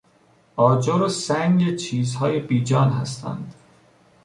آجر 0.55 1.01
و 1.01 1.09
سنگ 1.09 1.75
چیزهای 1.75 2.39
بی 2.39 2.63
جان 2.63 2.89
هستند. 2.89 3.53